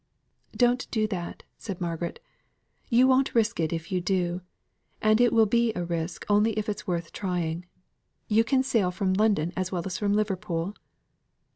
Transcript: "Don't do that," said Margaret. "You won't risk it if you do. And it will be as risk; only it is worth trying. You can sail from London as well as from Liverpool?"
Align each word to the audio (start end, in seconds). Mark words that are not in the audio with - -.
"Don't 0.57 0.89
do 0.89 1.05
that," 1.09 1.43
said 1.59 1.79
Margaret. 1.79 2.19
"You 2.89 3.05
won't 3.07 3.35
risk 3.35 3.59
it 3.59 3.71
if 3.71 3.91
you 3.91 4.01
do. 4.01 4.41
And 4.99 5.21
it 5.21 5.31
will 5.31 5.45
be 5.45 5.75
as 5.75 5.87
risk; 5.91 6.25
only 6.27 6.53
it 6.53 6.67
is 6.67 6.87
worth 6.87 7.11
trying. 7.11 7.67
You 8.27 8.43
can 8.43 8.63
sail 8.63 8.89
from 8.89 9.13
London 9.13 9.53
as 9.55 9.71
well 9.71 9.83
as 9.85 9.99
from 9.99 10.13
Liverpool?" 10.13 10.75